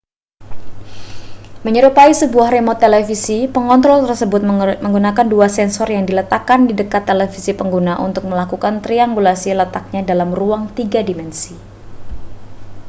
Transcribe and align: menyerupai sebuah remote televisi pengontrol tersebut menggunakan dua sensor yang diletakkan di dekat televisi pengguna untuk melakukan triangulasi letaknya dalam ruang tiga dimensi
menyerupai 1.65 2.09
sebuah 2.21 2.47
remote 2.57 2.81
televisi 2.83 3.37
pengontrol 3.55 3.99
tersebut 4.09 4.41
menggunakan 4.85 5.25
dua 5.33 5.45
sensor 5.57 5.87
yang 5.95 6.05
diletakkan 6.09 6.59
di 6.67 6.73
dekat 6.79 7.01
televisi 7.09 7.51
pengguna 7.59 7.93
untuk 8.07 8.23
melakukan 8.31 8.73
triangulasi 8.85 9.49
letaknya 9.59 10.01
dalam 10.11 10.29
ruang 10.39 10.63
tiga 10.77 10.99
dimensi 11.09 11.53